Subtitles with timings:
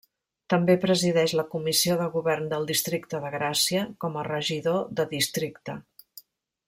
[0.51, 5.79] També presideix la Comissió de Govern del districte de Gràcia com a Regidor de Districte.